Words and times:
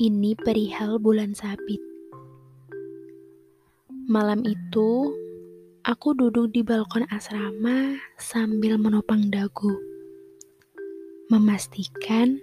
Ini 0.00 0.32
perihal 0.40 0.96
bulan 0.96 1.36
sabit. 1.36 1.76
Malam 4.08 4.40
itu, 4.48 5.12
aku 5.84 6.16
duduk 6.16 6.56
di 6.56 6.64
balkon 6.64 7.04
asrama 7.12 8.00
sambil 8.16 8.80
menopang 8.80 9.28
dagu. 9.28 9.76
Memastikan 11.28 12.40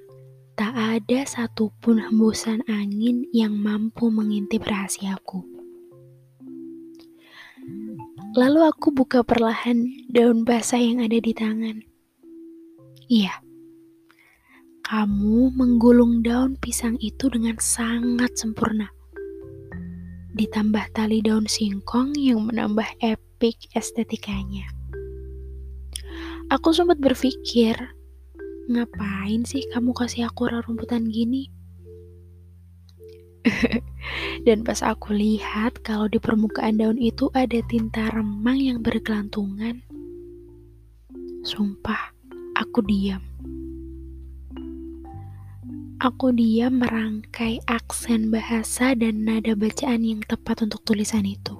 tak 0.53 0.77
ada 0.77 1.25
satupun 1.25 1.97
hembusan 1.97 2.61
angin 2.69 3.25
yang 3.33 3.57
mampu 3.57 4.13
mengintip 4.13 4.69
rahasiaku. 4.69 5.41
Lalu 8.37 8.61
aku 8.61 8.93
buka 8.93 9.25
perlahan 9.25 10.05
daun 10.05 10.45
basah 10.45 10.77
yang 10.77 11.01
ada 11.01 11.17
di 11.17 11.33
tangan. 11.33 11.81
Iya, 13.09 13.41
kamu 14.89 15.53
menggulung 15.53 16.25
daun 16.25 16.57
pisang 16.57 16.97
itu 16.97 17.29
dengan 17.29 17.53
sangat 17.61 18.33
sempurna. 18.33 18.89
Ditambah 20.33 20.97
tali 20.97 21.21
daun 21.21 21.45
singkong 21.45 22.17
yang 22.17 22.49
menambah 22.49 22.97
epic 23.05 23.69
estetikanya. 23.77 24.65
Aku 26.49 26.73
sempat 26.73 26.97
berpikir, 26.97 27.77
ngapain 28.65 29.45
sih 29.45 29.61
kamu 29.69 29.93
kasih 29.93 30.25
aku 30.25 30.49
rumputan 30.49 31.05
gini? 31.05 31.53
Dan 34.49 34.65
pas 34.65 34.81
aku 34.81 35.13
lihat 35.13 35.85
kalau 35.85 36.09
di 36.09 36.17
permukaan 36.17 36.81
daun 36.81 36.97
itu 36.97 37.29
ada 37.37 37.61
tinta 37.69 38.09
remang 38.09 38.57
yang 38.57 38.81
bergelantungan, 38.81 39.85
sumpah 41.45 42.09
aku 42.57 42.81
diam. 42.89 43.28
Aku 45.99 46.31
diam 46.31 46.79
merangkai 46.79 47.59
aksen 47.67 48.31
bahasa 48.31 48.95
dan 48.95 49.27
nada 49.27 49.51
bacaan 49.51 50.07
yang 50.07 50.23
tepat 50.23 50.63
untuk 50.63 50.79
tulisan 50.87 51.27
itu. 51.27 51.59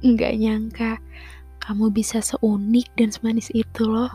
Nggak 0.00 0.32
nyangka 0.40 0.92
kamu 1.60 1.92
bisa 1.92 2.24
seunik 2.24 2.88
dan 2.96 3.12
semanis 3.12 3.52
itu 3.52 3.84
loh. 3.84 4.08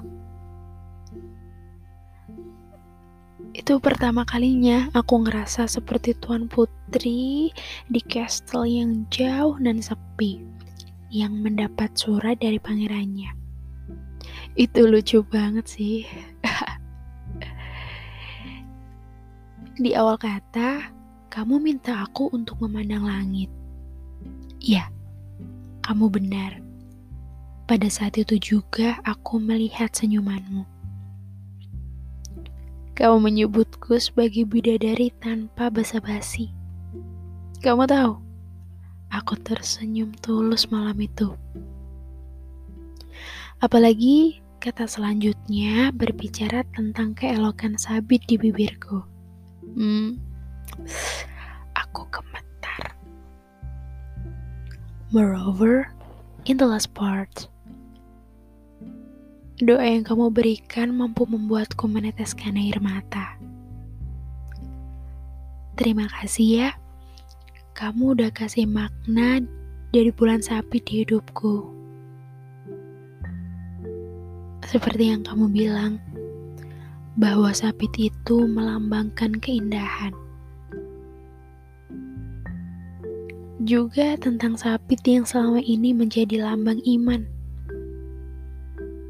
Itu 3.54 3.78
pertama 3.78 4.26
kalinya 4.26 4.90
aku 4.98 5.22
ngerasa 5.22 5.70
seperti 5.70 6.18
tuan 6.18 6.50
putri 6.50 7.54
di 7.86 8.02
castle 8.10 8.66
yang 8.66 9.06
jauh 9.14 9.54
dan 9.62 9.86
sepi 9.86 10.42
yang 11.14 11.46
mendapat 11.46 11.94
surat 11.94 12.42
dari 12.42 12.58
pangerannya. 12.58 13.38
Itu 14.58 14.90
lucu 14.90 15.22
banget 15.22 15.70
sih. 15.70 16.10
Di 19.74 19.98
awal 19.98 20.22
kata, 20.22 20.94
kamu 21.34 21.58
minta 21.58 22.06
aku 22.06 22.30
untuk 22.30 22.62
memandang 22.62 23.10
langit. 23.10 23.50
Ya, 24.62 24.94
kamu 25.82 26.14
benar. 26.14 26.62
Pada 27.66 27.90
saat 27.90 28.22
itu 28.22 28.38
juga 28.38 29.02
aku 29.02 29.42
melihat 29.42 29.90
senyumanmu. 29.90 30.62
Kamu 32.94 33.18
menyebutku 33.18 33.98
sebagai 33.98 34.46
bidadari 34.46 35.10
tanpa 35.18 35.74
basa-basi. 35.74 36.54
Kamu 37.66 37.90
tahu, 37.90 38.22
aku 39.10 39.34
tersenyum 39.42 40.14
tulus 40.22 40.70
malam 40.70 41.02
itu. 41.02 41.34
Apalagi 43.58 44.38
kata 44.62 44.86
selanjutnya 44.86 45.90
berbicara 45.98 46.62
tentang 46.78 47.18
keelokan 47.18 47.74
sabit 47.74 48.22
di 48.30 48.38
bibirku. 48.38 49.13
Hmm, 49.72 50.20
aku 51.74 52.04
gemetar. 52.12 52.92
Moreover, 55.16 55.88
in 56.44 56.60
the 56.60 56.68
last 56.68 56.92
part, 56.92 57.48
doa 59.64 59.86
yang 59.88 60.04
kamu 60.04 60.28
berikan 60.34 60.92
mampu 60.92 61.24
membuatku 61.24 61.88
meneteskan 61.88 62.60
air 62.60 62.84
mata. 62.84 63.40
Terima 65.80 66.06
kasih 66.06 66.48
ya, 66.60 66.70
kamu 67.74 68.20
udah 68.20 68.30
kasih 68.30 68.70
makna 68.70 69.42
dari 69.90 70.14
bulan 70.14 70.44
sapi 70.44 70.78
di 70.84 71.02
hidupku. 71.02 71.74
Seperti 74.70 75.14
yang 75.14 75.22
kamu 75.22 75.50
bilang, 75.54 76.02
bahwa 77.14 77.54
sabit 77.54 77.94
itu 77.98 78.50
melambangkan 78.50 79.38
keindahan. 79.38 80.14
Juga 83.64 84.18
tentang 84.20 84.58
sabit 84.60 85.00
yang 85.08 85.24
selama 85.24 85.62
ini 85.64 85.96
menjadi 85.96 86.42
lambang 86.42 86.82
iman. 86.84 87.24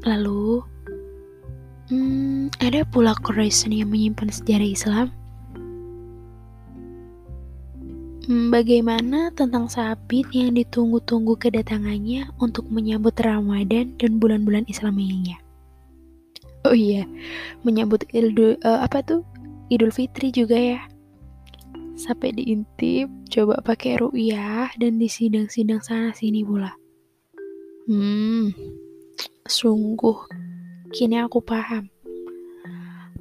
Lalu, 0.04 0.62
hmm, 1.90 2.54
ada 2.60 2.84
pula 2.86 3.16
Quraisy 3.18 3.82
yang 3.82 3.90
menyimpan 3.90 4.30
sejarah 4.30 4.68
Islam. 4.68 5.08
Hmm, 8.24 8.48
bagaimana 8.48 9.32
tentang 9.36 9.68
sabit 9.68 10.28
yang 10.32 10.56
ditunggu-tunggu 10.56 11.36
kedatangannya 11.36 12.32
untuk 12.40 12.64
menyambut 12.72 13.16
Ramadan 13.20 13.96
dan 14.00 14.16
bulan-bulan 14.16 14.64
Islam 14.64 14.96
lainnya? 14.96 15.43
Oh 16.68 16.72
iya, 16.72 17.04
menyambut 17.60 18.08
Idul 18.16 18.56
uh, 18.64 18.80
apa 18.80 19.04
tuh? 19.04 19.20
Idul 19.68 19.92
Fitri 19.92 20.32
juga 20.32 20.56
ya. 20.56 20.80
Sampai 21.92 22.32
diintip, 22.32 23.12
coba 23.28 23.60
pakai 23.60 24.00
ru'yah 24.00 24.72
dan 24.80 24.96
di 24.96 25.04
sidang-sidang 25.04 25.84
sana 25.84 26.16
sini 26.16 26.40
pula. 26.40 26.72
Hmm, 27.84 28.48
sungguh 29.44 30.24
kini 30.88 31.20
aku 31.20 31.44
paham 31.44 31.92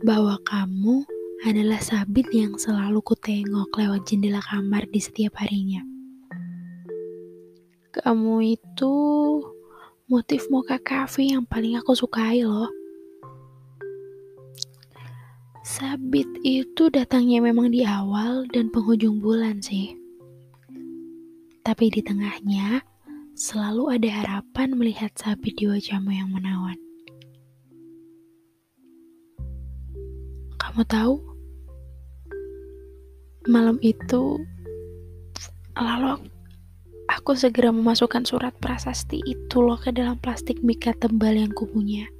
bahwa 0.07 0.39
kamu 0.47 1.03
adalah 1.43 1.83
sabit 1.83 2.31
yang 2.31 2.55
selalu 2.55 3.03
kutengok 3.03 3.75
lewat 3.75 4.07
jendela 4.07 4.39
kamar 4.39 4.87
di 4.87 5.03
setiap 5.03 5.35
harinya. 5.43 5.83
Kamu 7.91 8.39
itu 8.39 8.95
motif 10.07 10.47
moka 10.47 10.79
kafe 10.79 11.35
yang 11.35 11.43
paling 11.43 11.75
aku 11.75 11.91
sukai 11.91 12.47
loh. 12.47 12.71
Sabit 15.63 16.27
itu 16.43 16.91
datangnya 16.91 17.39
memang 17.39 17.71
di 17.71 17.87
awal 17.87 18.43
dan 18.51 18.67
penghujung 18.67 19.23
bulan 19.23 19.63
sih. 19.63 19.95
Tapi 21.63 21.87
di 21.87 22.03
tengahnya 22.03 22.83
selalu 23.31 23.95
ada 23.95 24.09
harapan 24.11 24.75
melihat 24.75 25.15
sabit 25.15 25.55
di 25.55 25.71
wajahmu 25.71 26.11
yang 26.11 26.27
menawan. 26.35 26.75
Kamu 30.59 30.83
tahu? 30.83 31.15
Malam 33.47 33.79
itu 33.79 34.43
lalu 35.79 36.27
aku 37.07 37.39
segera 37.39 37.71
memasukkan 37.71 38.27
surat 38.27 38.51
prasasti 38.59 39.23
itu 39.23 39.63
loh 39.63 39.79
ke 39.79 39.95
dalam 39.95 40.19
plastik 40.19 40.59
mika 40.59 40.91
tebal 40.99 41.39
yang 41.39 41.55
kupunya 41.55 42.11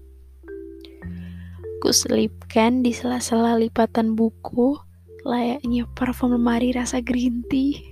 selipkan 1.91 2.85
di 2.85 2.95
sela-sela 2.95 3.59
lipatan 3.59 4.15
buku 4.15 4.79
layaknya 5.27 5.83
parfum 5.91 6.35
lemari 6.35 6.71
rasa 6.71 7.03
green 7.03 7.43
tea. 7.51 7.83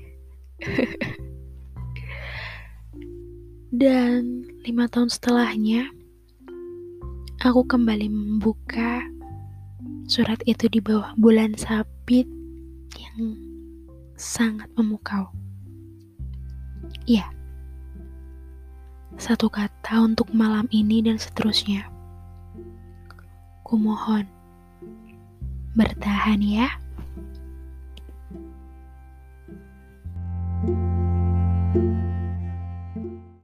Dan 3.72 4.46
lima 4.64 4.88
tahun 4.92 5.08
setelahnya, 5.08 5.88
aku 7.44 7.68
kembali 7.68 8.08
membuka 8.12 9.04
surat 10.08 10.40
itu 10.44 10.68
di 10.68 10.84
bawah 10.84 11.16
bulan 11.16 11.56
sabit 11.56 12.28
yang 13.00 13.36
sangat 14.20 14.68
memukau. 14.76 15.32
Ya, 17.08 17.28
satu 19.20 19.52
kata 19.52 20.08
untuk 20.08 20.32
malam 20.32 20.72
ini 20.72 21.04
dan 21.04 21.20
seterusnya. 21.20 21.91
Kumohon, 23.72 24.28
bertahan 25.80 26.44
ya. 26.44 26.81